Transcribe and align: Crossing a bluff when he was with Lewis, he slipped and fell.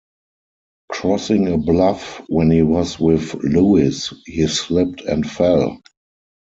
Crossing 0.91 1.47
a 1.47 1.59
bluff 1.59 2.23
when 2.27 2.49
he 2.49 2.63
was 2.63 2.99
with 2.99 3.35
Lewis, 3.43 4.11
he 4.25 4.47
slipped 4.47 5.01
and 5.01 5.29
fell. 5.29 5.79